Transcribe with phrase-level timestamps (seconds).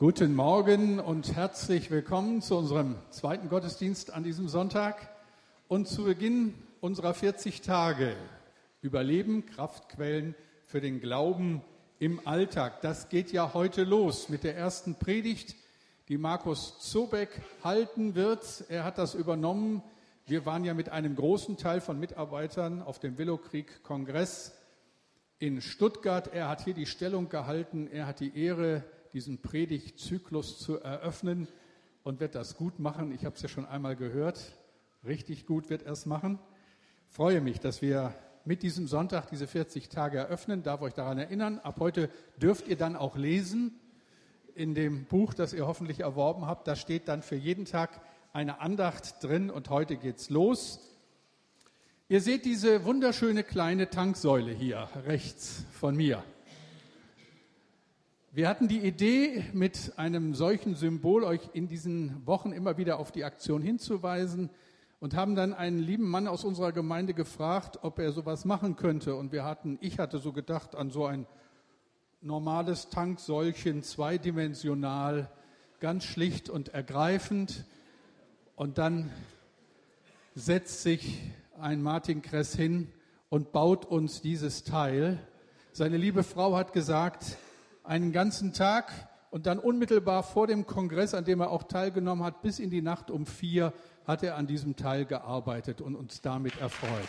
[0.00, 5.08] Guten Morgen und herzlich willkommen zu unserem zweiten Gottesdienst an diesem Sonntag
[5.66, 8.14] und zu Beginn unserer 40 Tage
[8.80, 11.62] Überleben, Kraftquellen für den Glauben
[11.98, 12.80] im Alltag.
[12.80, 15.56] Das geht ja heute los mit der ersten Predigt,
[16.08, 17.30] die Markus Zobeck
[17.64, 18.66] halten wird.
[18.68, 19.82] Er hat das übernommen.
[20.26, 24.52] Wir waren ja mit einem großen Teil von Mitarbeitern auf dem Willowkrieg-Kongress
[25.40, 26.32] in Stuttgart.
[26.32, 27.88] Er hat hier die Stellung gehalten.
[27.90, 31.48] Er hat die Ehre, diesen Predigtzyklus zu eröffnen
[32.02, 33.12] und wird das gut machen.
[33.12, 34.40] Ich habe es ja schon einmal gehört.
[35.04, 36.38] Richtig gut wird er es machen.
[37.08, 40.62] Freue mich, dass wir mit diesem Sonntag diese 40 Tage eröffnen.
[40.62, 41.58] Darf euch daran erinnern.
[41.58, 43.78] Ab heute dürft ihr dann auch lesen
[44.54, 46.66] in dem Buch, das ihr hoffentlich erworben habt.
[46.66, 48.00] Da steht dann für jeden Tag
[48.32, 50.80] eine Andacht drin und heute geht's los.
[52.08, 56.24] Ihr seht diese wunderschöne kleine Tanksäule hier rechts von mir.
[58.30, 63.10] Wir hatten die Idee, mit einem solchen Symbol euch in diesen Wochen immer wieder auf
[63.10, 64.50] die Aktion hinzuweisen
[65.00, 69.16] und haben dann einen lieben Mann aus unserer Gemeinde gefragt, ob er sowas machen könnte.
[69.16, 71.26] Und wir hatten, ich hatte so gedacht an so ein
[72.20, 75.30] normales Tanksäulchen, zweidimensional,
[75.80, 77.64] ganz schlicht und ergreifend.
[78.56, 79.10] Und dann
[80.34, 81.22] setzt sich
[81.58, 82.92] ein Martin Kress hin
[83.30, 85.18] und baut uns dieses Teil.
[85.72, 87.38] Seine liebe Frau hat gesagt,
[87.88, 88.92] einen ganzen Tag
[89.30, 92.82] und dann unmittelbar vor dem Kongress, an dem er auch teilgenommen hat, bis in die
[92.82, 93.72] Nacht um vier,
[94.06, 97.08] hat er an diesem Teil gearbeitet und uns damit erfreut.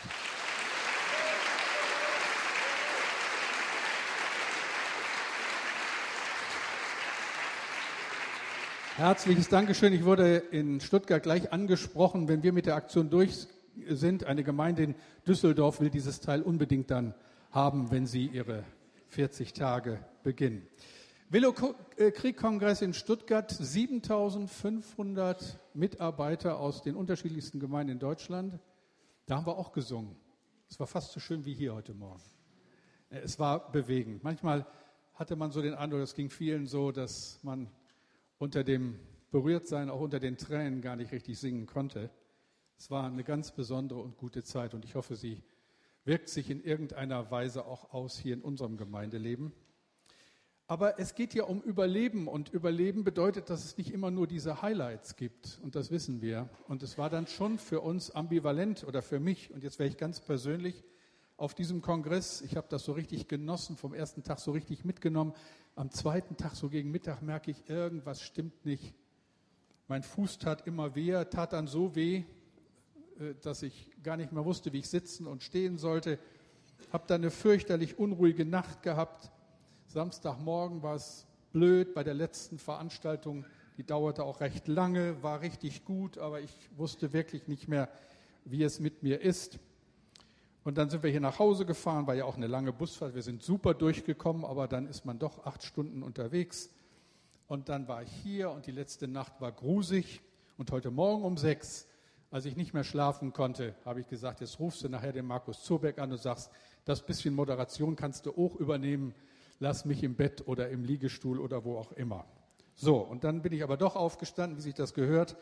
[8.95, 9.93] Herzliches Dankeschön.
[9.93, 13.47] Ich wurde in Stuttgart gleich angesprochen, wenn wir mit der Aktion durch
[13.88, 14.25] sind.
[14.25, 14.95] Eine Gemeinde in
[15.27, 17.14] Düsseldorf will dieses Teil unbedingt dann
[17.52, 18.64] haben, wenn sie ihre
[19.09, 20.67] 40 Tage beginnen.
[21.29, 28.59] Willow-Krieg-Kongress in Stuttgart, 7500 Mitarbeiter aus den unterschiedlichsten Gemeinden in Deutschland.
[29.25, 30.15] Da haben wir auch gesungen.
[30.69, 32.21] Es war fast so schön wie hier heute Morgen.
[33.09, 34.23] Es war bewegend.
[34.23, 34.65] Manchmal
[35.14, 37.69] hatte man so den Eindruck, es ging vielen so, dass man
[38.37, 38.99] unter dem
[39.31, 42.09] Berührtsein, auch unter den Tränen gar nicht richtig singen konnte.
[42.77, 45.43] Es war eine ganz besondere und gute Zeit und ich hoffe, sie
[46.05, 49.54] wirkt sich in irgendeiner Weise auch aus hier in unserem Gemeindeleben.
[50.67, 54.61] Aber es geht ja um Überleben und Überleben bedeutet, dass es nicht immer nur diese
[54.61, 56.48] Highlights gibt und das wissen wir.
[56.67, 59.98] Und es war dann schon für uns ambivalent oder für mich und jetzt wäre ich
[59.98, 60.83] ganz persönlich
[61.37, 62.42] auf diesem Kongress.
[62.42, 65.33] Ich habe das so richtig genossen, vom ersten Tag so richtig mitgenommen.
[65.76, 68.93] Am zweiten Tag so gegen Mittag merke ich, irgendwas stimmt nicht.
[69.87, 72.26] Mein Fuß tat immer weh, tat dann so weh,
[73.41, 76.19] dass ich gar nicht mehr wusste, wie ich sitzen und stehen sollte.
[76.91, 79.31] Habe dann eine fürchterlich unruhige Nacht gehabt.
[79.87, 83.45] Samstagmorgen war es blöd bei der letzten Veranstaltung.
[83.77, 87.89] Die dauerte auch recht lange, war richtig gut, aber ich wusste wirklich nicht mehr,
[88.45, 89.59] wie es mit mir ist.
[90.63, 93.15] Und dann sind wir hier nach Hause gefahren, war ja auch eine lange Busfahrt.
[93.15, 96.69] Wir sind super durchgekommen, aber dann ist man doch acht Stunden unterwegs.
[97.47, 100.21] Und dann war ich hier und die letzte Nacht war grusig.
[100.57, 101.89] Und heute Morgen um sechs
[102.32, 105.64] als ich nicht mehr schlafen konnte, habe ich gesagt, jetzt rufst du nachher den Markus
[105.64, 106.52] Zobeck an und sagst,
[106.86, 109.16] das bisschen Moderation kannst du auch übernehmen,
[109.60, 112.26] lass mich im Bett oder im Liegestuhl oder wo auch immer.
[112.76, 115.38] So, und dann bin ich aber doch aufgestanden, wie sich das gehört.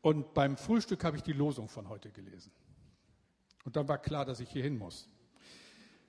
[0.00, 2.52] Und beim Frühstück habe ich die Losung von heute gelesen.
[3.64, 5.08] Und dann war klar, dass ich hier hin muss.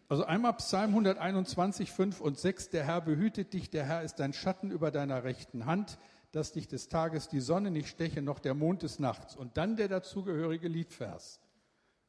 [0.09, 4.31] Also einmal Psalm 121, 5 und 6, der Herr behütet dich, der Herr ist dein
[4.31, 5.97] Schatten über deiner rechten Hand
[6.31, 9.35] dass dich des Tages die Sonne nicht steche, noch der Mond des Nachts.
[9.35, 11.39] Und dann der dazugehörige Liedvers,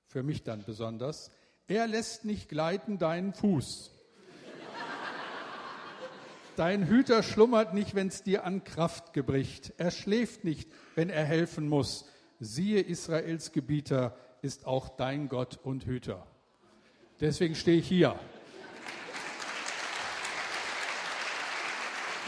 [0.07, 1.31] für mich dann besonders.
[1.67, 3.93] Er lässt nicht gleiten deinen Fuß.
[6.57, 9.75] Dein Hüter schlummert nicht, wenn es dir an Kraft gebricht.
[9.77, 12.07] Er schläft nicht, wenn er helfen muss.
[12.41, 16.27] Siehe, Israels Gebieter ist auch dein Gott und Hüter.
[17.21, 18.19] Deswegen stehe ich hier.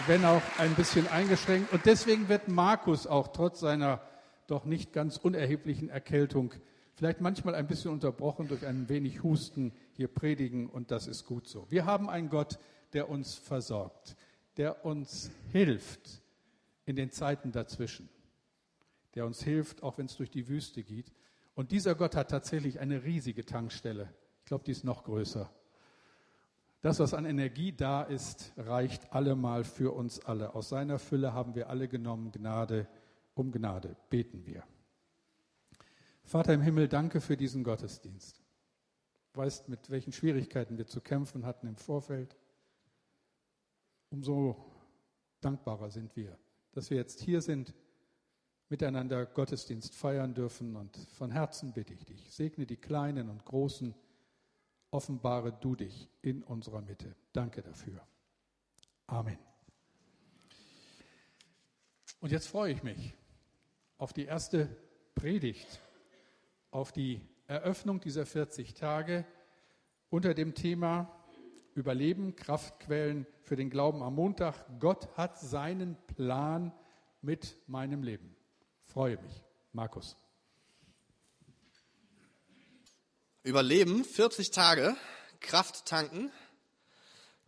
[0.06, 1.72] Wenn auch ein bisschen eingeschränkt.
[1.72, 4.00] Und deswegen wird Markus auch trotz seiner
[4.46, 6.52] doch nicht ganz unerheblichen Erkältung
[7.00, 11.48] vielleicht manchmal ein bisschen unterbrochen durch ein wenig Husten hier predigen und das ist gut
[11.48, 11.66] so.
[11.70, 12.58] Wir haben einen Gott,
[12.92, 14.16] der uns versorgt,
[14.58, 16.22] der uns hilft
[16.84, 18.10] in den Zeiten dazwischen,
[19.14, 21.10] der uns hilft, auch wenn es durch die Wüste geht.
[21.54, 24.12] Und dieser Gott hat tatsächlich eine riesige Tankstelle.
[24.40, 25.50] Ich glaube, die ist noch größer
[26.82, 30.54] das, was an Energie da ist, reicht allemal für uns alle.
[30.54, 32.32] Aus seiner Fülle haben wir alle genommen.
[32.32, 32.88] Gnade
[33.34, 34.64] um Gnade beten wir.
[36.24, 38.42] Vater im Himmel, danke für diesen Gottesdienst.
[39.32, 42.36] Du weißt, mit welchen Schwierigkeiten wir zu kämpfen hatten im Vorfeld.
[44.10, 44.56] Umso
[45.40, 46.38] dankbarer sind wir,
[46.72, 47.74] dass wir jetzt hier sind,
[48.68, 50.76] miteinander Gottesdienst feiern dürfen.
[50.76, 53.94] Und von Herzen bitte ich dich, segne die Kleinen und Großen,
[54.90, 57.14] offenbare du dich in unserer Mitte.
[57.32, 58.06] Danke dafür.
[59.06, 59.38] Amen.
[62.20, 63.14] Und jetzt freue ich mich
[63.96, 64.76] auf die erste
[65.14, 65.80] Predigt,
[66.70, 69.24] auf die Eröffnung dieser 40 Tage
[70.10, 71.16] unter dem Thema
[71.74, 74.54] Überleben, Kraftquellen für den Glauben am Montag.
[74.80, 76.72] Gott hat seinen Plan
[77.22, 78.36] mit meinem Leben.
[78.84, 79.44] Freue mich.
[79.72, 80.16] Markus.
[83.42, 84.94] Überleben, 40 Tage,
[85.40, 86.30] Kraft tanken,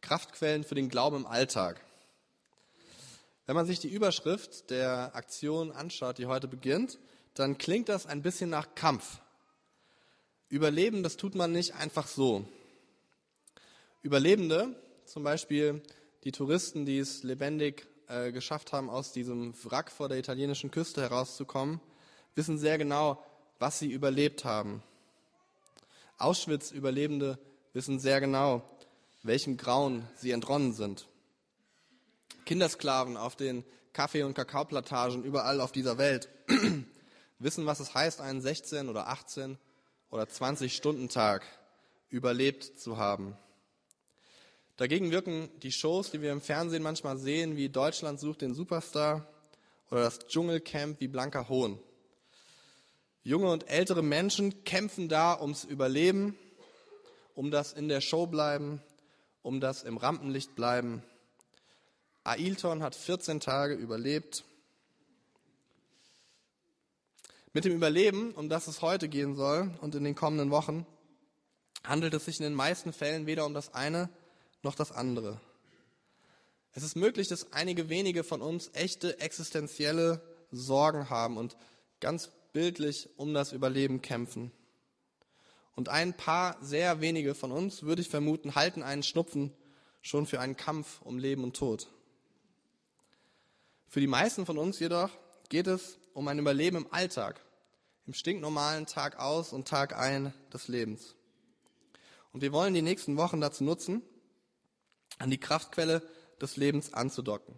[0.01, 1.85] Kraftquellen für den Glauben im Alltag.
[3.45, 6.99] Wenn man sich die Überschrift der Aktion anschaut, die heute beginnt,
[7.35, 9.21] dann klingt das ein bisschen nach Kampf.
[10.49, 12.49] Überleben, das tut man nicht einfach so.
[14.01, 14.75] Überlebende,
[15.05, 15.83] zum Beispiel
[16.25, 21.03] die Touristen, die es lebendig äh, geschafft haben, aus diesem Wrack vor der italienischen Küste
[21.03, 21.83] herauszukommen,
[22.35, 23.23] wissen sehr genau,
[23.59, 24.83] was sie überlebt haben.
[26.23, 27.39] Auschwitz-Überlebende
[27.73, 28.63] wissen sehr genau,
[29.23, 31.09] welchem Grauen sie entronnen sind.
[32.45, 36.29] Kindersklaven auf den Kaffee- und Kakaoplantagen überall auf dieser Welt
[37.39, 39.59] wissen, was es heißt, einen 16 oder 18
[40.11, 41.45] oder 20 Stunden Tag
[42.09, 43.37] überlebt zu haben.
[44.77, 49.27] Dagegen wirken die Shows, die wir im Fernsehen manchmal sehen, wie Deutschland sucht den Superstar
[49.91, 51.79] oder das Dschungelcamp wie Blanker Hohn.
[53.25, 56.37] Junge und ältere Menschen kämpfen da ums Überleben,
[57.37, 58.83] um das in der Show bleiben,
[59.43, 61.05] um das im Rampenlicht bleiben.
[62.25, 64.45] Ailton hat 14 Tage überlebt.
[67.53, 70.85] Mit dem Überleben, um das es heute gehen soll und in den kommenden Wochen,
[71.85, 74.09] handelt es sich in den meisten Fällen weder um das eine
[74.63, 75.41] noch das andere.
[76.73, 81.57] Es ist möglich, dass einige wenige von uns echte existenzielle Sorgen haben und
[82.01, 84.53] ganz bildlich um das Überleben kämpfen.
[85.75, 89.53] Und ein paar sehr wenige von uns, würde ich vermuten, halten einen Schnupfen
[90.03, 91.89] schon für einen Kampf um Leben und Tod.
[93.89, 95.11] Für die meisten von uns jedoch
[95.49, 97.41] geht es um ein Überleben im Alltag,
[98.07, 101.15] im stinknormalen Tag aus und Tag ein des Lebens.
[102.33, 104.03] Und wir wollen die nächsten Wochen dazu nutzen,
[105.19, 106.03] an die Kraftquelle
[106.41, 107.55] des Lebens anzudocken.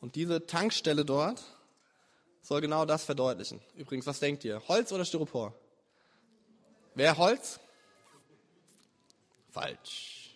[0.00, 1.42] Und diese Tankstelle dort
[2.44, 3.60] soll genau das verdeutlichen.
[3.74, 4.62] Übrigens, was denkt ihr?
[4.68, 5.54] Holz oder Styropor?
[6.94, 7.58] Wer Holz?
[9.50, 10.30] Falsch.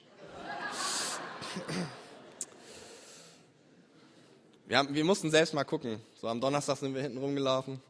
[4.67, 6.01] Wir, haben, wir mussten selbst mal gucken.
[6.21, 7.81] So am Donnerstag sind wir hinten rumgelaufen.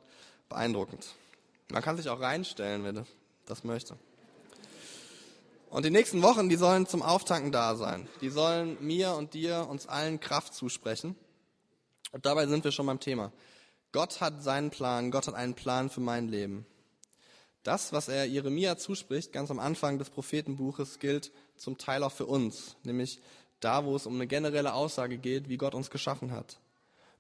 [0.48, 1.06] Beeindruckend.
[1.70, 3.06] Man kann sich auch reinstellen, wenn
[3.46, 3.96] das möchte.
[5.70, 8.08] Und die nächsten Wochen, die sollen zum Auftanken da sein.
[8.20, 11.14] Die sollen mir und dir, uns allen Kraft zusprechen.
[12.10, 13.32] Und dabei sind wir schon beim Thema.
[13.92, 16.66] Gott hat seinen Plan, Gott hat einen Plan für mein Leben.
[17.62, 22.26] Das, was er Jeremia zuspricht, ganz am Anfang des Prophetenbuches, gilt zum Teil auch für
[22.26, 23.20] uns, nämlich
[23.60, 26.58] da, wo es um eine generelle Aussage geht, wie Gott uns geschaffen hat.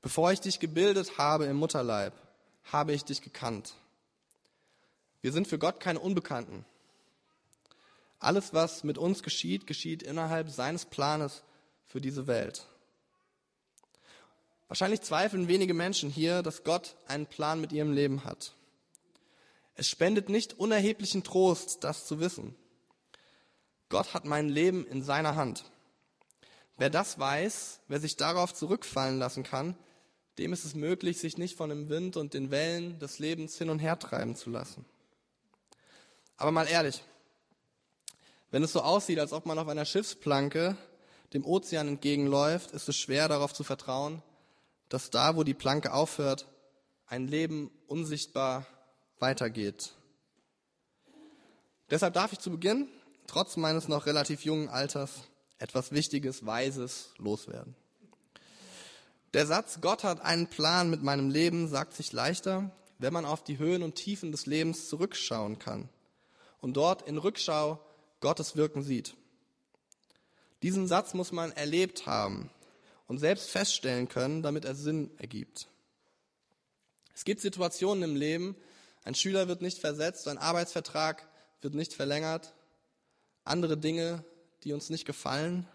[0.02, 2.12] Bevor ich dich gebildet habe im Mutterleib,
[2.64, 3.74] habe ich dich gekannt.
[5.20, 6.64] Wir sind für Gott keine Unbekannten.
[8.20, 11.42] Alles, was mit uns geschieht, geschieht innerhalb seines Planes
[11.86, 12.67] für diese Welt.
[14.68, 18.54] Wahrscheinlich zweifeln wenige Menschen hier, dass Gott einen Plan mit ihrem Leben hat.
[19.74, 22.54] Es spendet nicht unerheblichen Trost, das zu wissen.
[23.88, 25.64] Gott hat mein Leben in seiner Hand.
[26.76, 29.76] Wer das weiß, wer sich darauf zurückfallen lassen kann,
[30.38, 33.70] dem ist es möglich, sich nicht von dem Wind und den Wellen des Lebens hin
[33.70, 34.84] und her treiben zu lassen.
[36.36, 37.02] Aber mal ehrlich,
[38.50, 40.76] wenn es so aussieht, als ob man auf einer Schiffsplanke
[41.32, 44.22] dem Ozean entgegenläuft, ist es schwer darauf zu vertrauen,
[44.88, 46.46] dass da, wo die Planke aufhört,
[47.06, 48.66] ein Leben unsichtbar
[49.18, 49.92] weitergeht.
[51.90, 52.88] Deshalb darf ich zu Beginn,
[53.26, 55.22] trotz meines noch relativ jungen Alters,
[55.58, 57.74] etwas Wichtiges, Weises loswerden.
[59.34, 63.44] Der Satz, Gott hat einen Plan mit meinem Leben, sagt sich leichter, wenn man auf
[63.44, 65.88] die Höhen und Tiefen des Lebens zurückschauen kann
[66.60, 67.78] und dort in Rückschau
[68.20, 69.14] Gottes Wirken sieht.
[70.62, 72.50] Diesen Satz muss man erlebt haben
[73.08, 75.66] und selbst feststellen können, damit er Sinn ergibt.
[77.14, 78.54] Es gibt Situationen im Leben,
[79.02, 81.26] ein Schüler wird nicht versetzt, ein Arbeitsvertrag
[81.60, 82.54] wird nicht verlängert,
[83.44, 84.24] andere Dinge,
[84.62, 85.66] die uns nicht gefallen.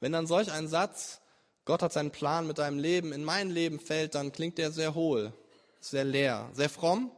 [0.00, 1.20] Wenn dann solch ein Satz,
[1.64, 4.94] Gott hat seinen Plan mit deinem Leben, in mein Leben fällt, dann klingt der sehr
[4.94, 5.32] hohl,
[5.80, 7.10] sehr leer, sehr fromm.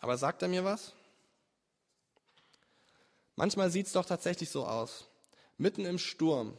[0.00, 0.92] Aber sagt er mir was?
[3.36, 5.06] Manchmal sieht es doch tatsächlich so aus.
[5.58, 6.56] Mitten im Sturm,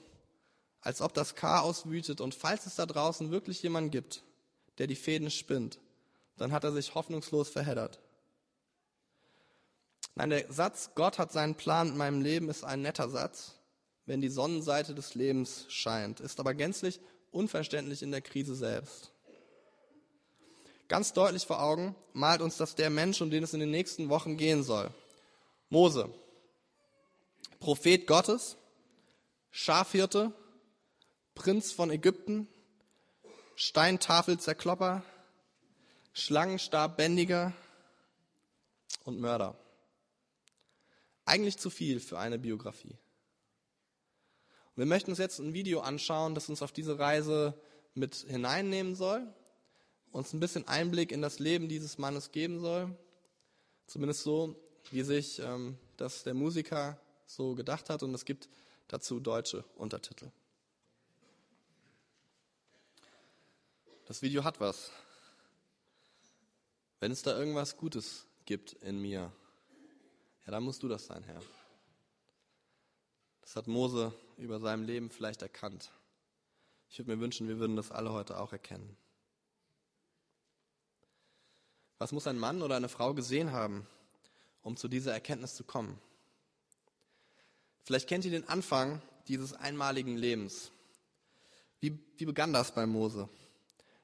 [0.84, 4.22] als ob das Chaos wütet und falls es da draußen wirklich jemanden gibt,
[4.78, 5.80] der die Fäden spinnt,
[6.38, 8.00] dann hat er sich hoffnungslos verheddert.
[10.16, 13.56] Nein, der Satz, Gott hat seinen Plan in meinem Leben, ist ein netter Satz,
[14.06, 17.00] wenn die Sonnenseite des Lebens scheint, ist aber gänzlich
[17.32, 19.12] unverständlich in der Krise selbst.
[20.90, 24.10] Ganz deutlich vor Augen malt uns das der Mensch, um den es in den nächsten
[24.10, 24.92] Wochen gehen soll.
[25.70, 26.14] Mose,
[27.60, 28.58] Prophet Gottes,
[29.50, 30.34] Schafhirte,
[31.36, 32.48] Prinz von Ägypten,
[33.56, 35.04] Steintafelzerklopper,
[36.14, 37.54] Schlangenstabbändiger
[39.04, 39.58] und Mörder.
[41.26, 42.98] Eigentlich zu viel für eine Biografie.
[44.76, 47.54] Wir möchten uns jetzt ein Video anschauen, das uns auf diese Reise
[47.94, 49.28] mit hineinnehmen soll,
[50.12, 52.96] uns ein bisschen Einblick in das Leben dieses Mannes geben soll.
[53.86, 54.56] Zumindest so,
[54.92, 58.04] wie sich ähm, das der Musiker so gedacht hat.
[58.04, 58.50] Und es gibt
[58.88, 60.32] dazu deutsche Untertitel.
[64.06, 64.92] Das Video hat was.
[67.00, 69.32] Wenn es da irgendwas Gutes gibt in mir,
[70.46, 71.42] ja, dann musst du das sein, Herr.
[73.42, 75.92] Das hat Mose über seinem Leben vielleicht erkannt.
[76.90, 78.98] Ich würde mir wünschen, wir würden das alle heute auch erkennen.
[81.98, 83.88] Was muss ein Mann oder eine Frau gesehen haben,
[84.62, 85.98] um zu dieser Erkenntnis zu kommen?
[87.84, 90.72] Vielleicht kennt ihr den Anfang dieses einmaligen Lebens.
[91.80, 93.30] Wie, wie begann das bei Mose?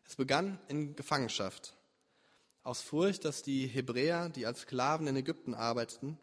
[0.09, 1.77] Es begann in Gefangenschaft.
[2.63, 6.17] Aus Furcht, dass die Hebräer, die als Sklaven in Ägypten arbeiteten,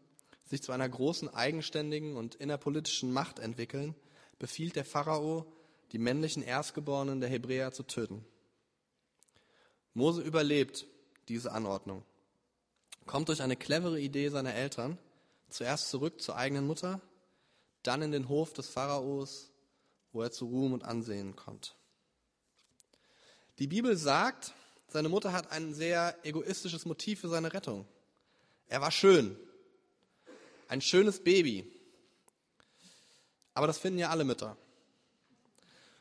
[0.45, 3.95] sich zu einer großen eigenständigen und innerpolitischen Macht entwickeln,
[4.41, 5.47] befiehlt der Pharao,
[5.93, 8.25] die männlichen Erstgeborenen der Hebräer zu töten.
[9.95, 10.85] Mose überlebt
[11.29, 12.03] diese Anordnung,
[13.07, 14.99] kommt durch eine clevere Idee seiner Eltern
[15.49, 17.01] zuerst zurück zur eigenen Mutter,
[17.85, 19.53] dann in den Hof des Pharaos,
[20.13, 21.77] wo er zu Ruhm und Ansehen kommt.
[23.59, 24.53] Die Bibel sagt,
[24.89, 27.87] seine Mutter hat ein sehr egoistisches Motiv für seine Rettung.
[28.69, 29.35] Er war schön,
[30.69, 31.65] ein schönes Baby.
[33.55, 34.59] Aber das finden ja alle Mütter.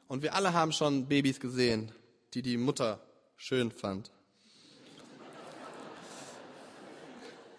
[0.10, 1.94] Und wir alle haben schon Babys gesehen,
[2.34, 3.00] die die Mutter
[3.38, 4.12] schön fand.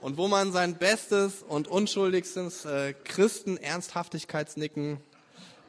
[0.03, 5.01] Und wo man sein bestes und unschuldigstes äh, Christen-Ernsthaftigkeitsnicken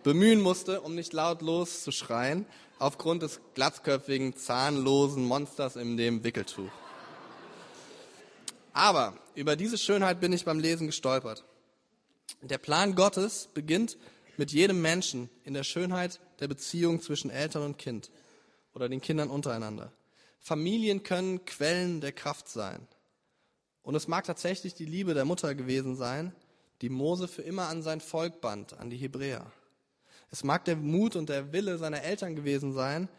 [0.03, 2.45] bemühen musste, um nicht laut loszuschreien,
[2.79, 6.71] aufgrund des glatzköpfigen, zahnlosen Monsters in dem Wickeltuch.
[8.73, 11.43] Aber über diese Schönheit bin ich beim Lesen gestolpert.
[12.41, 13.97] Der Plan Gottes beginnt
[14.37, 18.11] mit jedem Menschen in der Schönheit der Beziehung zwischen Eltern und Kind
[18.75, 19.91] oder den Kindern untereinander.
[20.39, 22.87] Familien können Quellen der Kraft sein.
[23.81, 26.35] Und es mag tatsächlich die Liebe der Mutter gewesen sein,
[26.81, 29.51] die Mose für immer an sein Volk band, an die Hebräer.
[30.31, 33.09] Es mag der Mut und der Wille seiner Eltern gewesen sein,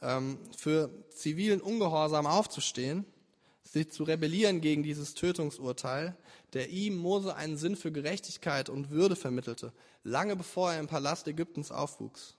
[0.00, 3.04] ähm, für zivilen Ungehorsam aufzustehen
[3.72, 6.16] sich zu rebellieren gegen dieses Tötungsurteil,
[6.52, 9.72] der ihm Mose einen Sinn für Gerechtigkeit und Würde vermittelte,
[10.04, 12.34] lange bevor er im Palast Ägyptens aufwuchs.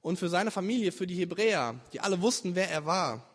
[0.00, 3.28] Und für seine Familie, für die Hebräer, die alle wussten, wer er war,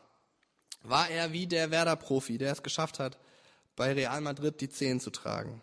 [0.83, 3.17] war er wie der Werder-Profi, der es geschafft hat,
[3.75, 5.61] bei Real Madrid die Zehen zu tragen.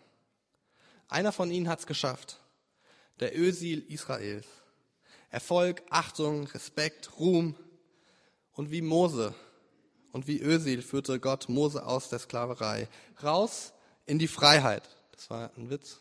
[1.07, 2.39] Einer von ihnen hat es geschafft,
[3.19, 4.47] der Ösil Israels.
[5.29, 7.55] Erfolg, Achtung, Respekt, Ruhm
[8.53, 9.33] und wie Mose
[10.11, 12.87] und wie Ösil führte Gott Mose aus der Sklaverei
[13.21, 13.73] raus
[14.05, 14.83] in die Freiheit.
[15.11, 15.99] Das war ein Witz.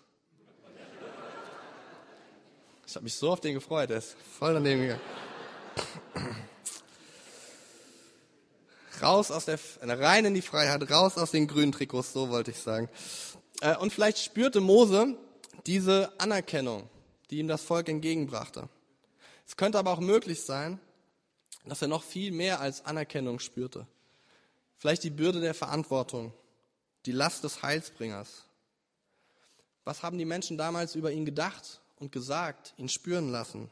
[2.86, 5.00] Ich habe mich so auf den gefreut, er ist voll daneben gegangen.
[9.02, 12.58] Raus aus der, rein in die Freiheit, raus aus den grünen Trikots, so wollte ich
[12.58, 12.88] sagen.
[13.60, 15.18] Äh, und vielleicht spürte Mose
[15.66, 16.88] diese Anerkennung,
[17.30, 18.68] die ihm das Volk entgegenbrachte.
[19.46, 20.80] Es könnte aber auch möglich sein,
[21.66, 23.86] dass er noch viel mehr als Anerkennung spürte.
[24.76, 26.32] Vielleicht die Bürde der Verantwortung,
[27.06, 28.44] die Last des Heilsbringers.
[29.84, 33.70] Was haben die Menschen damals über ihn gedacht und gesagt, ihn spüren lassen?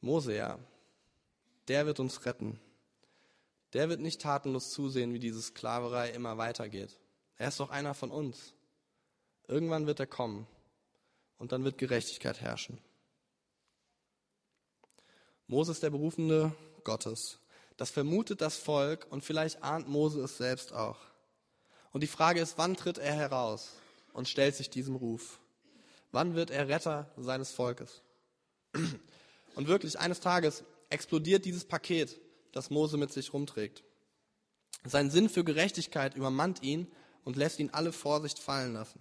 [0.00, 0.58] Mose, ja,
[1.66, 2.60] der wird uns retten.
[3.74, 6.98] Der wird nicht tatenlos zusehen, wie diese Sklaverei immer weitergeht.
[7.36, 8.54] Er ist doch einer von uns.
[9.46, 10.46] Irgendwann wird er kommen
[11.38, 12.78] und dann wird Gerechtigkeit herrschen.
[15.46, 16.54] Mose ist der Berufene
[16.84, 17.38] Gottes.
[17.76, 20.98] Das vermutet das Volk und vielleicht ahnt Mose es selbst auch.
[21.92, 23.72] Und die Frage ist, wann tritt er heraus
[24.12, 25.40] und stellt sich diesem Ruf?
[26.12, 28.02] Wann wird er Retter seines Volkes?
[29.54, 32.20] Und wirklich, eines Tages explodiert dieses Paket,
[32.52, 33.82] das Mose mit sich rumträgt.
[34.84, 36.90] Sein Sinn für Gerechtigkeit übermannt ihn
[37.24, 39.00] und lässt ihn alle Vorsicht fallen lassen.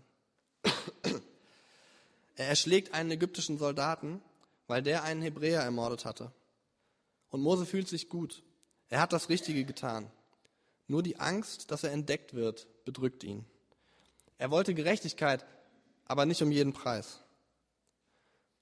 [2.37, 4.21] Er erschlägt einen ägyptischen Soldaten,
[4.67, 6.31] weil der einen Hebräer ermordet hatte.
[7.29, 8.43] Und Mose fühlt sich gut.
[8.89, 10.11] Er hat das Richtige getan.
[10.85, 13.43] Nur die Angst, dass er entdeckt wird, bedrückt ihn.
[14.37, 15.45] Er wollte Gerechtigkeit,
[16.05, 17.21] aber nicht um jeden Preis.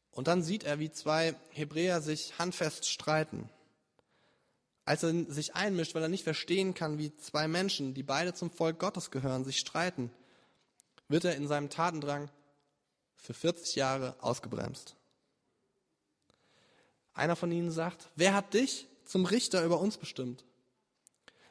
[0.10, 3.50] Und dann sieht er, wie zwei Hebräer sich handfest streiten.
[4.86, 8.52] Als er sich einmischt, weil er nicht verstehen kann, wie zwei Menschen, die beide zum
[8.52, 10.14] Volk Gottes gehören, sich streiten,
[11.10, 12.32] wird er in seinem Tatendrang
[13.26, 14.96] für 40 Jahre ausgebremst.
[17.14, 20.46] Einer von ihnen sagt, wer hat dich zum Richter über uns bestimmt?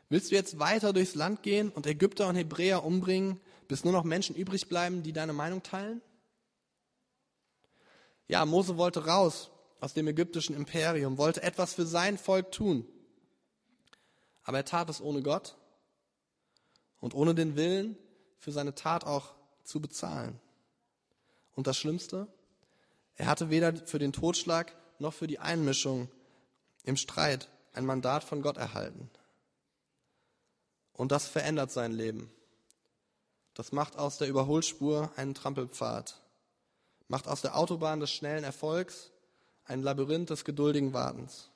[0.08, 4.04] Willst du jetzt weiter durchs Land gehen und Ägypter und Hebräer umbringen, bis nur noch
[4.04, 6.02] Menschen übrig bleiben, die deine Meinung teilen?
[8.28, 9.50] Ja, Mose wollte raus
[9.80, 12.86] aus dem ägyptischen Imperium, wollte etwas für sein Volk tun.
[14.44, 15.56] Aber er tat es ohne Gott
[17.00, 17.98] und ohne den Willen,
[18.38, 20.38] für seine Tat auch zu bezahlen.
[21.54, 22.26] Und das Schlimmste,
[23.16, 26.08] er hatte weder für den Totschlag noch für die Einmischung
[26.84, 29.10] im Streit ein Mandat von Gott erhalten.
[30.92, 32.30] Und das verändert sein Leben.
[33.54, 36.20] Das macht aus der Überholspur einen Trampelpfad,
[37.08, 39.10] macht aus der Autobahn des schnellen Erfolgs
[39.64, 41.50] ein Labyrinth des geduldigen Wartens.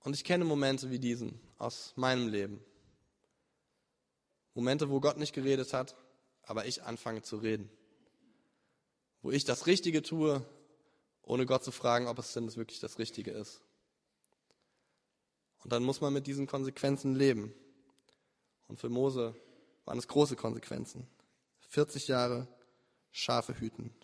[0.00, 2.62] Und ich kenne Momente wie diesen aus meinem Leben.
[4.54, 5.96] Momente, wo Gott nicht geredet hat,
[6.46, 7.70] aber ich anfange zu reden.
[9.22, 10.44] Wo ich das Richtige tue,
[11.22, 13.60] ohne Gott zu fragen, ob es denn wirklich das Richtige ist.
[15.62, 17.54] Und dann muss man mit diesen Konsequenzen leben.
[18.68, 19.34] Und für Mose
[19.86, 21.06] waren es große Konsequenzen.
[21.68, 22.46] 40 Jahre
[23.10, 23.94] Schafe hüten.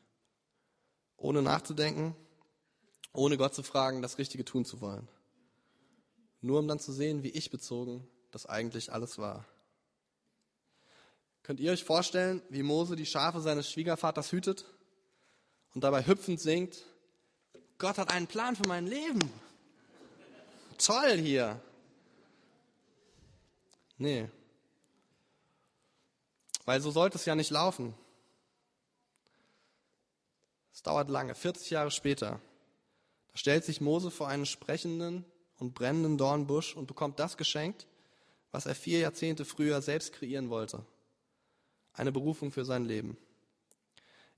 [1.17, 2.17] Ohne nachzudenken,
[3.13, 5.09] ohne Gott zu fragen, das Richtige tun zu wollen.
[6.41, 9.45] Nur um dann zu sehen, wie ich bezogen das eigentlich alles war.
[11.43, 14.65] Könnt ihr euch vorstellen, wie Mose die Schafe seines Schwiegervaters hütet
[15.75, 16.85] und dabei hüpfend singt,
[17.79, 19.21] Gott hat einen Plan für mein Leben.
[20.77, 21.61] Toll hier.
[23.97, 24.29] Nee.
[26.67, 27.95] Weil so sollte es ja nicht laufen.
[30.73, 32.41] Es dauert lange, 40 Jahre später.
[33.29, 35.25] Da stellt sich Mose vor einen sprechenden
[35.59, 37.87] und brennenden Dornbusch und bekommt das geschenkt,
[38.51, 40.85] was er vier Jahrzehnte früher selbst kreieren wollte.
[41.93, 43.17] Eine Berufung für sein Leben.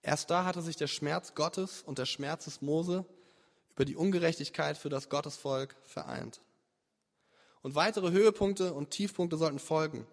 [0.03, 3.05] Erst da hatte sich der Schmerz Gottes und der Schmerz des Mose
[3.75, 6.41] über die Ungerechtigkeit für das Gottesvolk vereint.
[7.63, 10.07] Und weitere Höhepunkte und Tiefpunkte sollten folgen.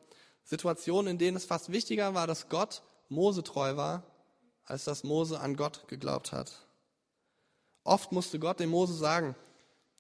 [0.44, 4.04] Situationen, in denen es fast wichtiger war, dass Gott Mose treu war,
[4.66, 6.68] als dass Mose an Gott geglaubt hat.
[7.84, 9.36] Oft musste Gott dem Mose sagen,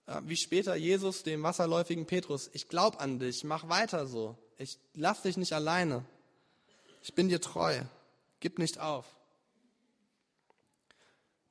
[0.05, 4.77] äh, wie später Jesus dem wasserläufigen Petrus, ich glaub an dich, mach weiter so, ich
[4.93, 6.05] lass dich nicht alleine,
[7.01, 7.81] ich bin dir treu,
[8.39, 9.05] gib nicht auf.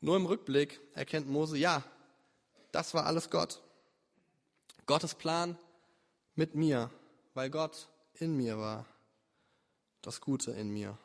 [0.00, 1.82] Nur im Rückblick erkennt Mose, ja,
[2.72, 3.60] das war alles Gott.
[4.86, 5.58] Gottes Plan
[6.34, 6.90] mit mir,
[7.34, 8.86] weil Gott in mir war.
[10.02, 10.96] Das Gute in mir.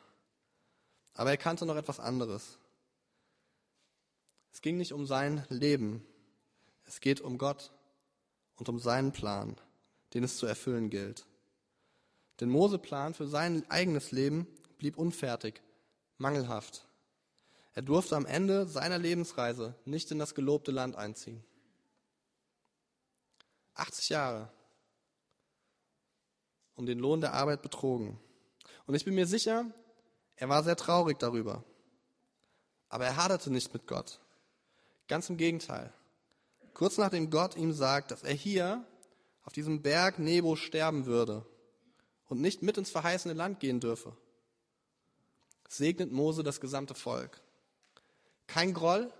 [1.14, 2.58] Aber er kannte noch etwas anderes.
[4.52, 6.06] Es ging nicht um sein Leben.
[6.84, 7.72] Es geht um Gott
[8.56, 9.56] und um seinen Plan,
[10.12, 11.26] den es zu erfüllen gilt.
[12.40, 14.46] Denn Mose Plan für sein eigenes Leben
[14.78, 15.62] blieb unfertig,
[16.18, 16.86] mangelhaft.
[17.74, 21.44] Er durfte am Ende seiner Lebensreise nicht in das gelobte Land einziehen.
[23.74, 24.50] 80 Jahre
[26.76, 28.18] um den Lohn der Arbeit betrogen.
[28.86, 29.66] Und ich bin mir sicher,
[30.34, 31.62] er war sehr traurig darüber.
[32.88, 34.20] Aber er haderte nicht mit Gott.
[35.06, 35.92] Ganz im Gegenteil.
[36.74, 38.84] Kurz nachdem Gott ihm sagt, dass er hier
[39.44, 41.46] auf diesem Berg Nebo sterben würde
[42.34, 44.16] und nicht mit ins verheißene Land gehen dürfe,
[45.68, 47.40] segnet Mose das gesamte Volk.
[48.48, 49.12] Kein Groll,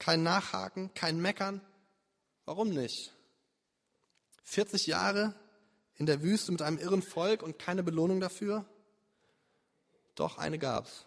[0.00, 1.60] kein Nachhaken, kein Meckern.
[2.46, 3.12] Warum nicht?
[4.42, 5.36] 40 Jahre
[5.94, 8.64] in der Wüste mit einem irren Volk und keine Belohnung dafür?
[10.16, 11.06] Doch eine gab's.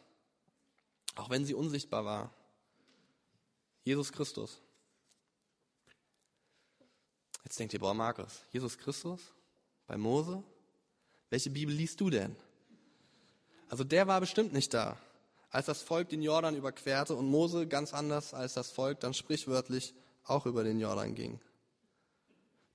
[1.16, 2.34] Auch wenn sie unsichtbar war.
[3.84, 4.62] Jesus Christus.
[7.44, 9.20] Jetzt denkt ihr, boah, Markus, Jesus Christus?
[9.88, 10.42] Bei Mose?
[11.34, 12.36] Welche Bibel liest du denn?
[13.68, 15.00] Also der war bestimmt nicht da,
[15.50, 19.96] als das Volk den Jordan überquerte und Mose ganz anders als das Volk dann sprichwörtlich
[20.26, 21.40] auch über den Jordan ging.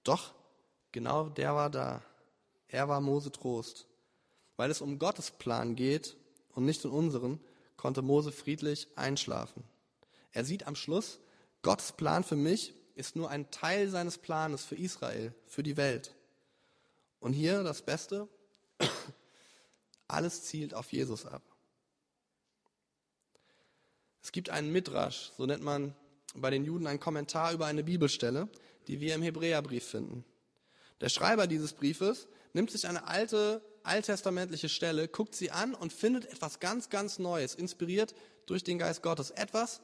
[0.03, 0.35] Doch
[0.91, 2.03] Genau der war da.
[2.67, 3.87] Er war Mose Trost.
[4.57, 6.17] Weil es um Gottes Plan geht
[6.51, 7.41] und nicht um unseren,
[7.77, 9.63] konnte Mose friedlich einschlafen.
[10.33, 11.21] Er sieht am Schluss,
[11.63, 16.17] Gottes Plan für mich ist nur ein Teil seines Planes für Israel, für die Welt.
[17.21, 18.27] Und hier das Beste,
[20.09, 21.43] alles zielt auf Jesus ab.
[24.23, 25.95] Es gibt einen Midrash, so nennt man
[26.35, 28.49] bei den Juden einen Kommentar über eine Bibelstelle,
[28.87, 30.25] die wir im Hebräerbrief finden.
[31.01, 36.27] Der Schreiber dieses Briefes nimmt sich eine alte alttestamentliche Stelle, guckt sie an und findet
[36.27, 38.15] etwas ganz, ganz Neues, inspiriert
[38.47, 39.31] durch den Geist Gottes.
[39.31, 39.81] Etwas,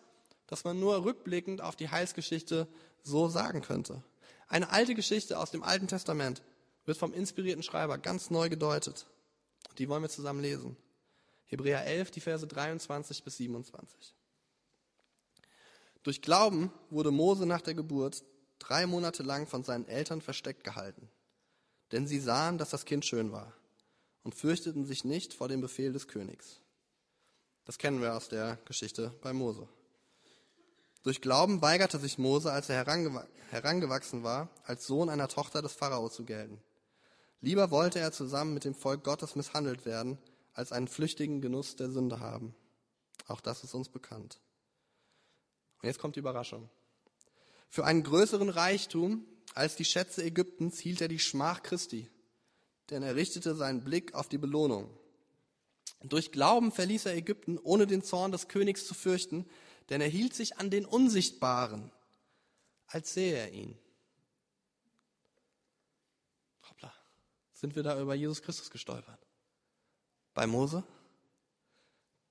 [0.47, 2.69] das man nur rückblickend auf die Heilsgeschichte
[3.03, 4.03] so sagen könnte.
[4.47, 6.43] Eine alte Geschichte aus dem Alten Testament
[6.85, 9.07] wird vom inspirierten Schreiber ganz neu gedeutet.
[9.79, 10.77] Die wollen wir zusammen lesen.
[11.47, 14.15] Hebräer 11, die Verse 23 bis 27.
[16.03, 18.25] Durch Glauben wurde Mose nach der Geburt
[18.59, 21.09] drei Monate lang von seinen Eltern versteckt gehalten,
[21.93, 23.53] denn sie sahen, dass das Kind schön war
[24.23, 26.61] und fürchteten sich nicht vor dem Befehl des Königs.
[27.65, 29.69] Das kennen wir aus der Geschichte bei Mose.
[31.03, 32.85] Durch Glauben weigerte sich Mose, als er
[33.51, 36.63] herangewachsen war, als Sohn einer Tochter des Pharao zu gelten.
[37.41, 40.19] Lieber wollte er zusammen mit dem Volk Gottes misshandelt werden,
[40.55, 42.55] als einen flüchtigen Genuss der Sünde haben.
[43.27, 44.41] Auch das ist uns bekannt.
[45.83, 46.71] Und jetzt kommt die Überraschung.
[47.69, 52.11] Für einen größeren Reichtum als die Schätze Ägyptens hielt er die Schmach Christi,
[52.91, 54.91] denn er richtete seinen Blick auf die Belohnung.
[56.03, 59.47] Durch Glauben verließ er Ägypten, ohne den Zorn des Königs zu fürchten,
[59.91, 61.91] denn er hielt sich an den Unsichtbaren,
[62.87, 63.79] als sähe er ihn.
[67.65, 69.19] Sind wir da über Jesus Christus gestolpert?
[70.35, 70.85] Bei Mose,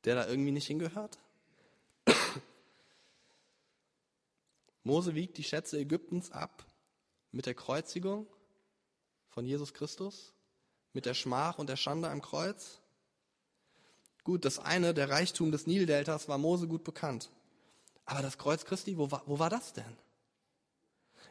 [0.03, 1.17] der da irgendwie nicht hingehört?
[4.83, 6.63] Mose wiegt die Schätze Ägyptens ab
[7.31, 8.27] mit der Kreuzigung
[9.29, 10.33] von Jesus Christus,
[10.91, 12.79] mit der Schmach und der Schande am Kreuz.
[14.23, 17.31] Gut, das eine, der Reichtum des Nildeltas, war Mose gut bekannt.
[18.05, 19.97] Aber das Kreuz Christi, wo war, wo war das denn?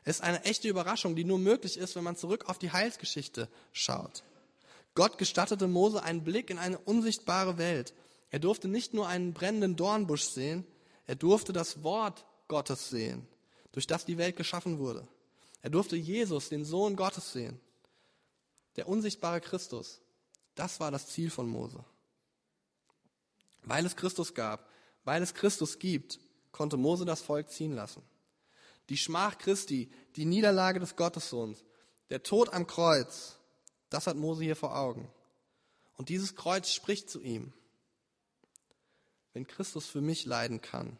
[0.04, 3.48] Es ist eine echte Überraschung, die nur möglich ist, wenn man zurück auf die Heilsgeschichte
[3.72, 4.24] schaut.
[4.94, 7.94] Gott gestattete Mose einen Blick in eine unsichtbare Welt.
[8.30, 10.66] Er durfte nicht nur einen brennenden Dornbusch sehen,
[11.06, 13.26] er durfte das Wort Gottes sehen,
[13.72, 15.06] durch das die Welt geschaffen wurde.
[15.62, 17.60] Er durfte Jesus, den Sohn Gottes, sehen.
[18.76, 20.00] Der unsichtbare Christus.
[20.54, 21.84] Das war das Ziel von Mose.
[23.64, 24.68] Weil es Christus gab,
[25.04, 26.18] weil es Christus gibt,
[26.50, 28.02] konnte Mose das Volk ziehen lassen.
[28.88, 31.64] Die Schmach Christi, die Niederlage des Gottessohns,
[32.10, 33.38] der Tod am Kreuz,
[33.90, 35.10] das hat Mose hier vor Augen.
[35.94, 37.52] Und dieses Kreuz spricht zu ihm.
[39.32, 40.98] Wenn Christus für mich leiden kann,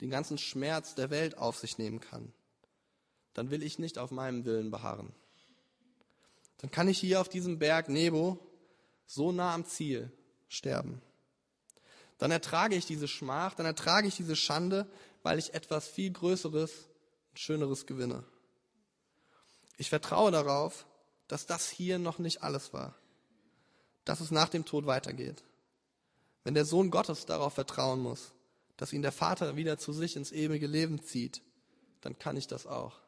[0.00, 2.32] den ganzen Schmerz der Welt auf sich nehmen kann,
[3.34, 5.12] dann will ich nicht auf meinem Willen beharren.
[6.58, 8.38] Dann kann ich hier auf diesem Berg Nebo
[9.06, 10.12] so nah am Ziel
[10.48, 11.02] sterben
[12.18, 14.90] dann ertrage ich diese Schmach, dann ertrage ich diese Schande,
[15.22, 16.88] weil ich etwas viel Größeres
[17.30, 18.24] und Schöneres gewinne.
[19.76, 20.86] Ich vertraue darauf,
[21.28, 22.96] dass das hier noch nicht alles war,
[24.04, 25.44] dass es nach dem Tod weitergeht.
[26.44, 28.32] Wenn der Sohn Gottes darauf vertrauen muss,
[28.76, 31.42] dass ihn der Vater wieder zu sich ins ewige Leben zieht,
[32.00, 32.98] dann kann ich das auch.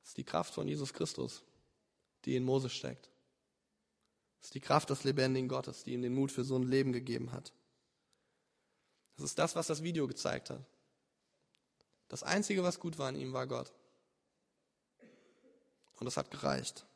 [0.00, 1.42] Das ist die Kraft von Jesus Christus,
[2.24, 3.10] die in Mose steckt.
[4.38, 6.92] Das ist die Kraft des lebendigen Gottes, die ihm den Mut für so ein Leben
[6.92, 7.52] gegeben hat.
[9.18, 10.64] Das ist das, was das Video gezeigt hat.
[12.08, 13.72] Das Einzige, was gut war an ihm, war Gott.
[15.96, 16.86] Und das hat gereicht.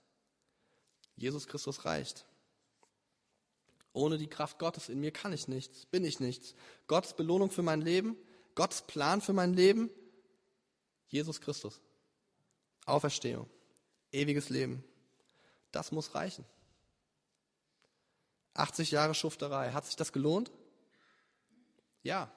[1.16, 2.24] Jesus Christus reicht.
[3.92, 6.54] Ohne die Kraft Gottes in mir kann ich nichts, bin ich nichts.
[6.86, 8.16] Gottes Belohnung für mein Leben,
[8.54, 9.90] Gottes Plan für mein Leben,
[11.08, 11.80] Jesus Christus.
[12.86, 13.50] Auferstehung,
[14.12, 14.84] ewiges Leben.
[15.72, 16.44] Das muss reichen.
[18.54, 19.72] 80 Jahre Schufterei.
[19.72, 20.52] Hat sich das gelohnt?
[22.02, 22.32] Ja.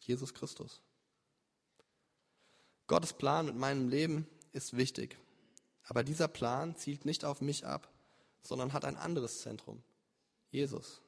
[0.00, 0.80] Jesus Christus.
[2.86, 5.16] Gottes Plan mit meinem Leben ist wichtig.
[5.84, 7.92] Aber dieser Plan zielt nicht auf mich ab,
[8.42, 9.82] sondern hat ein anderes Zentrum.
[10.50, 11.00] Jesus.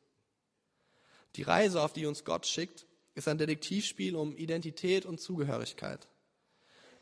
[1.37, 6.09] Die Reise, auf die uns Gott schickt, ist ein Detektivspiel um Identität und Zugehörigkeit.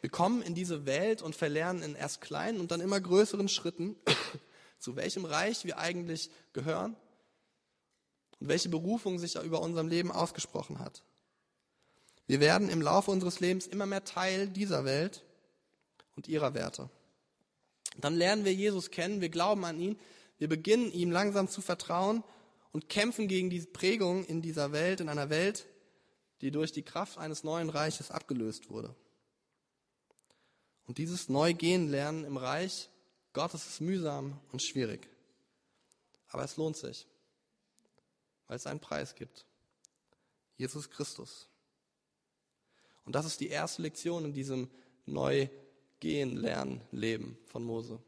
[0.00, 3.96] Wir kommen in diese Welt und verlernen in erst kleinen und dann immer größeren Schritten
[4.78, 6.96] zu welchem Reich wir eigentlich gehören
[8.42, 11.04] und welche Berufung sich über unserem Leben ausgesprochen hat.
[12.26, 15.22] Wir werden im Laufe unseres Lebens immer mehr Teil dieser Welt
[16.16, 16.90] und ihrer Werte.
[17.98, 19.96] Dann lernen wir Jesus kennen, wir glauben an ihn,
[20.38, 22.24] wir beginnen ihm langsam zu vertrauen
[22.72, 25.66] und kämpfen gegen die Prägung in dieser Welt, in einer Welt,
[26.40, 28.92] die durch die Kraft eines neuen Reiches abgelöst wurde.
[30.88, 32.88] Und dieses Neugehen lernen im Reich
[33.34, 35.08] Gottes ist mühsam und schwierig.
[36.30, 37.06] Aber es lohnt sich,
[38.46, 39.46] weil es einen Preis gibt.
[40.56, 41.48] Jesus Christus.
[43.04, 44.70] Und das ist die erste Lektion in diesem
[45.06, 47.98] Neugehen, Lernen, Leben von Mose.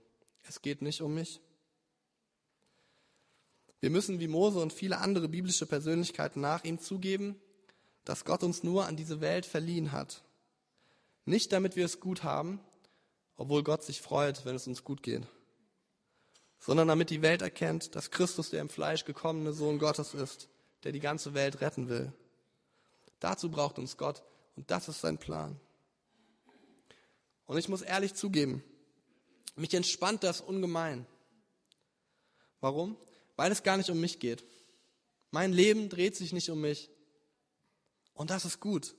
[0.43, 1.41] Es geht nicht um mich.
[3.81, 7.37] Wir müssen wie Mose und viele andere biblische Persönlichkeiten nach ihm zugeben,
[8.05, 10.23] dass Gott uns nur an diese Welt verliehen hat.
[11.27, 12.61] Nicht damit wir es gut haben,
[13.37, 15.27] obwohl Gott sich freut, wenn es uns gut geht,
[16.65, 20.49] sondern damit die Welt erkennt, dass Christus der im Fleisch gekommene Sohn Gottes ist,
[20.83, 22.11] der die ganze Welt retten will.
[23.21, 24.23] Dazu braucht uns Gott
[24.57, 25.61] und das ist sein Plan.
[27.45, 28.65] Und ich muss ehrlich zugeben,
[29.57, 31.07] mich entspannt das ungemein.
[32.61, 32.97] Warum?
[33.37, 34.43] Weil es gar nicht um mich geht.
[35.31, 36.89] Mein Leben dreht sich nicht um mich.
[38.15, 38.95] Und das ist gut.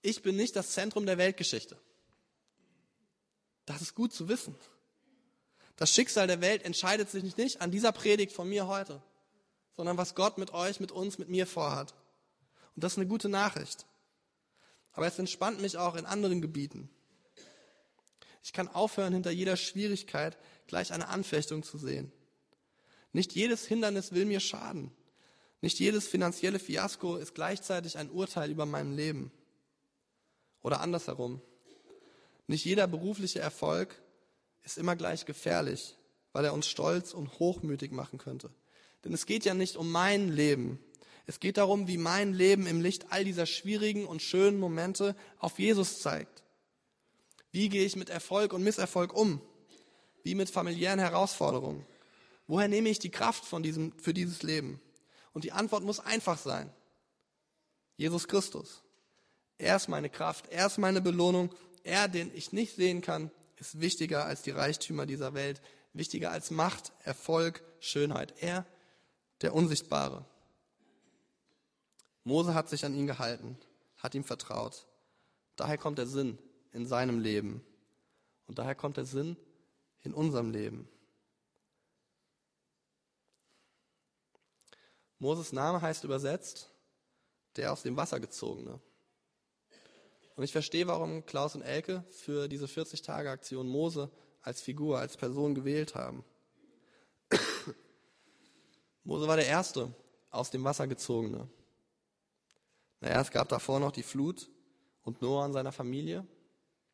[0.00, 1.76] Ich bin nicht das Zentrum der Weltgeschichte.
[3.66, 4.54] Das ist gut zu wissen.
[5.76, 9.02] Das Schicksal der Welt entscheidet sich nicht an dieser Predigt von mir heute,
[9.76, 11.94] sondern was Gott mit euch, mit uns, mit mir vorhat.
[12.74, 13.86] Und das ist eine gute Nachricht.
[14.92, 16.88] Aber es entspannt mich auch in anderen Gebieten.
[18.42, 22.12] Ich kann aufhören, hinter jeder Schwierigkeit gleich eine Anfechtung zu sehen.
[23.12, 24.92] Nicht jedes Hindernis will mir schaden.
[25.60, 29.32] Nicht jedes finanzielle Fiasko ist gleichzeitig ein Urteil über mein Leben.
[30.62, 31.40] Oder andersherum.
[32.46, 34.00] Nicht jeder berufliche Erfolg
[34.64, 35.96] ist immer gleich gefährlich,
[36.32, 38.50] weil er uns stolz und hochmütig machen könnte.
[39.04, 40.78] Denn es geht ja nicht um mein Leben.
[41.26, 45.58] Es geht darum, wie mein Leben im Licht all dieser schwierigen und schönen Momente auf
[45.58, 46.42] Jesus zeigt.
[47.50, 49.40] Wie gehe ich mit Erfolg und Misserfolg um?
[50.22, 51.86] Wie mit familiären Herausforderungen?
[52.46, 54.80] Woher nehme ich die Kraft von diesem, für dieses Leben?
[55.32, 56.70] Und die Antwort muss einfach sein.
[57.96, 58.82] Jesus Christus.
[59.56, 63.80] Er ist meine Kraft, er ist meine Belohnung, er, den ich nicht sehen kann, ist
[63.80, 65.62] wichtiger als die Reichtümer dieser Welt,
[65.92, 68.34] wichtiger als Macht, Erfolg, Schönheit.
[68.40, 68.66] Er,
[69.40, 70.24] der Unsichtbare.
[72.24, 73.58] Mose hat sich an ihn gehalten,
[73.98, 74.86] hat ihm vertraut.
[75.56, 76.38] Daher kommt der Sinn
[76.72, 77.64] in seinem Leben.
[78.46, 79.36] Und daher kommt der Sinn
[80.02, 80.88] in unserem Leben.
[85.18, 86.70] Moses Name heißt übersetzt
[87.56, 88.80] der aus dem Wasser gezogene.
[90.36, 94.10] Und ich verstehe, warum Klaus und Elke für diese 40-Tage-Aktion Mose
[94.42, 96.24] als Figur, als Person gewählt haben.
[99.04, 99.94] Mose war der Erste
[100.30, 101.48] aus dem Wasser gezogene.
[103.00, 104.50] Naja, es gab davor noch die Flut
[105.02, 106.26] und Noah und seiner Familie,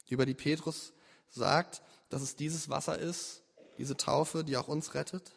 [0.09, 0.93] über die Petrus
[1.29, 3.43] sagt, dass es dieses Wasser ist,
[3.79, 5.33] diese Taufe, die auch uns rettet.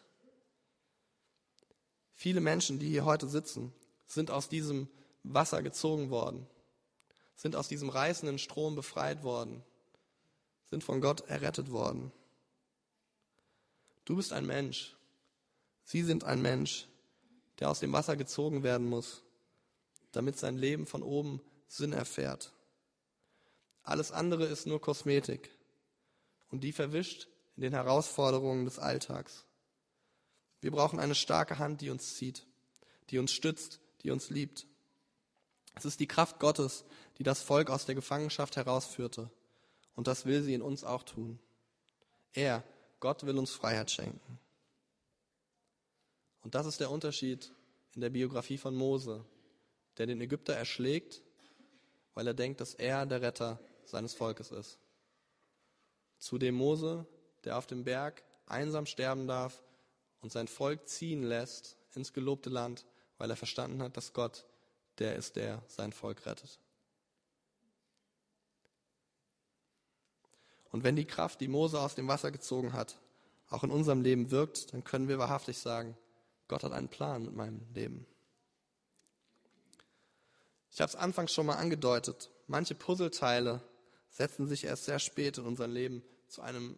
[2.12, 3.72] Viele Menschen, die hier heute sitzen,
[4.06, 4.88] sind aus diesem
[5.22, 6.46] Wasser gezogen worden,
[7.36, 9.62] sind aus diesem reißenden Strom befreit worden,
[10.64, 12.12] sind von Gott errettet worden.
[14.04, 14.96] Du bist ein Mensch,
[15.82, 16.88] sie sind ein Mensch,
[17.58, 19.24] der aus dem Wasser gezogen werden muss
[20.14, 22.52] damit sein Leben von oben Sinn erfährt.
[23.82, 25.50] Alles andere ist nur Kosmetik
[26.50, 29.44] und die verwischt in den Herausforderungen des Alltags.
[30.60, 32.46] Wir brauchen eine starke Hand, die uns zieht,
[33.10, 34.66] die uns stützt, die uns liebt.
[35.74, 36.84] Es ist die Kraft Gottes,
[37.18, 39.30] die das Volk aus der Gefangenschaft herausführte.
[39.94, 41.38] Und das will sie in uns auch tun.
[42.32, 42.64] Er,
[43.00, 44.38] Gott will uns Freiheit schenken.
[46.42, 47.52] Und das ist der Unterschied
[47.94, 49.24] in der Biografie von Mose
[49.96, 51.22] der den Ägypter erschlägt,
[52.14, 54.78] weil er denkt, dass er der Retter seines Volkes ist.
[56.18, 57.06] Zu dem Mose,
[57.44, 59.62] der auf dem Berg einsam sterben darf
[60.20, 62.86] und sein Volk ziehen lässt ins gelobte Land,
[63.18, 64.46] weil er verstanden hat, dass Gott
[64.98, 66.58] der ist, der sein Volk rettet.
[70.74, 72.98] Und wenn die Kraft, die Mose aus dem Wasser gezogen hat,
[73.48, 75.96] auch in unserem Leben wirkt, dann können wir wahrhaftig sagen,
[76.48, 78.04] Gott hat einen Plan mit meinem Leben.
[80.72, 82.28] Ich habe es anfangs schon mal angedeutet.
[82.48, 83.62] Manche Puzzleteile
[84.10, 86.76] setzen sich erst sehr spät in unserem Leben zu einem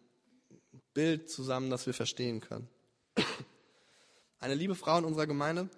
[0.93, 2.69] Bild zusammen, das wir verstehen können.
[4.39, 5.69] Eine liebe Frau in unserer Gemeinde,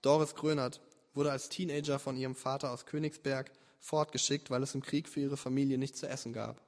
[0.00, 0.80] Doris Grönert,
[1.12, 5.36] wurde als Teenager von ihrem Vater aus Königsberg fortgeschickt, weil es im Krieg für ihre
[5.36, 6.65] Familie nichts zu essen gab.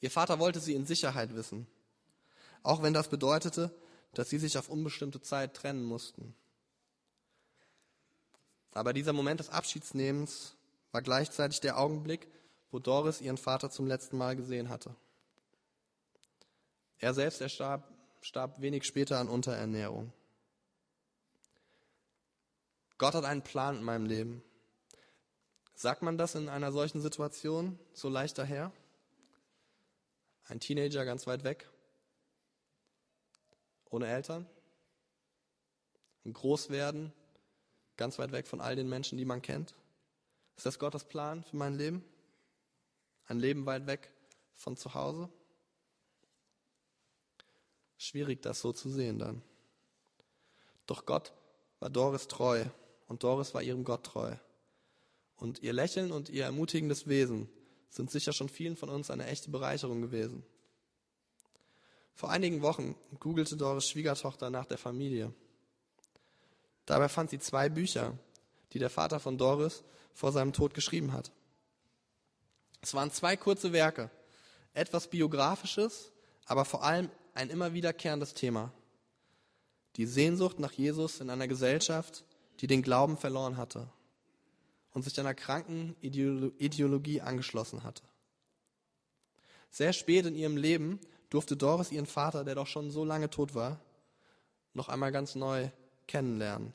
[0.00, 1.66] Ihr Vater wollte sie in Sicherheit wissen,
[2.62, 3.74] auch wenn das bedeutete,
[4.14, 6.34] dass sie sich auf unbestimmte Zeit trennen mussten.
[8.72, 10.54] Aber dieser Moment des Abschiedsnehmens
[10.92, 12.28] war gleichzeitig der Augenblick,
[12.70, 14.94] wo Doris ihren Vater zum letzten Mal gesehen hatte.
[16.98, 20.12] Er selbst, er starb, starb wenig später an Unterernährung.
[22.98, 24.42] Gott hat einen Plan in meinem Leben.
[25.74, 28.72] Sagt man das in einer solchen Situation so leicht daher?
[30.48, 31.68] Ein Teenager ganz weit weg,
[33.90, 34.46] ohne Eltern,
[36.24, 37.12] ein Großwerden,
[37.98, 39.74] Ganz weit weg von all den Menschen, die man kennt?
[40.56, 42.04] Ist das Gottes Plan für mein Leben?
[43.26, 44.12] Ein Leben weit weg
[44.54, 45.28] von zu Hause?
[47.96, 49.42] Schwierig, das so zu sehen dann.
[50.86, 51.32] Doch Gott
[51.80, 52.64] war Doris treu
[53.08, 54.36] und Doris war ihrem Gott treu.
[55.36, 57.48] Und ihr Lächeln und ihr ermutigendes Wesen
[57.90, 60.44] sind sicher schon vielen von uns eine echte Bereicherung gewesen.
[62.14, 65.32] Vor einigen Wochen googelte Doris Schwiegertochter nach der Familie.
[66.86, 68.18] Dabei fand sie zwei Bücher,
[68.72, 71.30] die der Vater von Doris vor seinem Tod geschrieben hat.
[72.80, 74.10] Es waren zwei kurze Werke,
[74.74, 76.12] etwas biografisches,
[76.46, 78.72] aber vor allem ein immer wiederkehrendes Thema.
[79.96, 82.24] Die Sehnsucht nach Jesus in einer Gesellschaft,
[82.60, 83.88] die den Glauben verloren hatte
[84.98, 88.02] und sich einer kranken Ideologie angeschlossen hatte.
[89.70, 90.98] Sehr spät in ihrem Leben
[91.30, 93.80] durfte Doris ihren Vater, der doch schon so lange tot war,
[94.74, 95.70] noch einmal ganz neu
[96.08, 96.74] kennenlernen.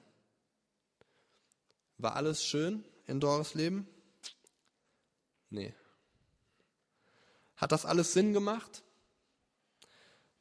[1.98, 3.90] War alles schön in Doris Leben?
[5.50, 5.74] Nee.
[7.58, 8.84] Hat das alles Sinn gemacht?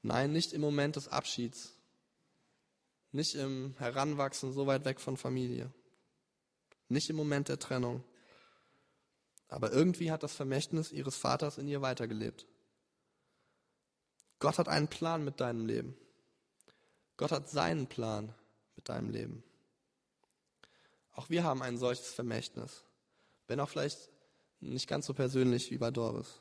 [0.02, 1.74] Nein, nicht im Moment des Abschieds.
[3.10, 5.72] Nicht im Heranwachsen so weit weg von Familie.
[6.88, 8.04] Nicht im Moment der Trennung.
[9.48, 12.46] Aber irgendwie hat das Vermächtnis ihres Vaters in ihr weitergelebt.
[14.38, 15.96] Gott hat einen Plan mit deinem Leben.
[17.16, 18.34] Gott hat seinen Plan
[18.76, 19.44] mit deinem Leben.
[21.12, 22.82] Auch wir haben ein solches Vermächtnis,
[23.46, 24.08] wenn auch vielleicht
[24.60, 26.40] nicht ganz so persönlich wie bei Doris.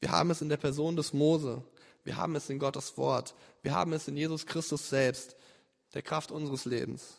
[0.00, 1.62] Wir haben es in der Person des Mose,
[2.04, 5.36] wir haben es in Gottes Wort, wir haben es in Jesus Christus selbst,
[5.94, 7.18] der Kraft unseres Lebens.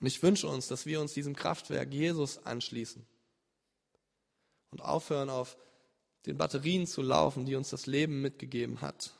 [0.00, 3.06] Und ich wünsche uns, dass wir uns diesem Kraftwerk Jesus anschließen
[4.70, 5.56] und aufhören, auf
[6.26, 9.14] den Batterien zu laufen, die uns das Leben mitgegeben hat.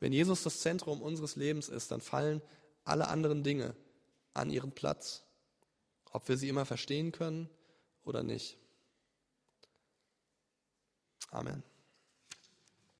[0.00, 2.42] Wenn Jesus das Zentrum unseres Lebens ist, dann fallen
[2.84, 3.76] alle anderen Dinge
[4.34, 5.22] an ihren Platz,
[6.10, 7.48] ob wir sie immer verstehen können
[8.02, 8.58] oder nicht.
[11.30, 11.62] Amen.